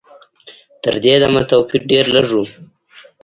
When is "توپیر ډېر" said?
1.49-2.05